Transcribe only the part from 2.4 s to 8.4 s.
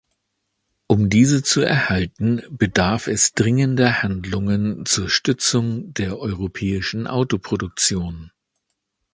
bedarf es dringender Handlungen zur Stützung der europäischen Autoproduktion.